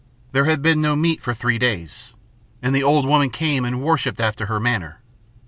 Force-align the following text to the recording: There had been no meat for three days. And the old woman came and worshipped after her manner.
There 0.31 0.45
had 0.45 0.63
been 0.63 0.81
no 0.81 0.95
meat 0.95 1.21
for 1.21 1.31
three 1.31 1.59
days. 1.59 2.13
And 2.59 2.73
the 2.73 2.81
old 2.81 3.05
woman 3.05 3.29
came 3.29 3.63
and 3.63 3.83
worshipped 3.83 4.19
after 4.19 4.47
her 4.47 4.59
manner. 4.59 4.97